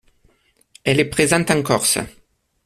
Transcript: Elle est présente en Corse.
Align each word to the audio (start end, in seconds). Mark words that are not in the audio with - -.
Elle 0.83 0.99
est 0.99 1.11
présente 1.11 1.51
en 1.51 1.61
Corse. 1.61 1.99